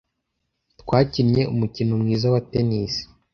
[0.81, 2.93] Twakinnye umukino mwiza wa tennis.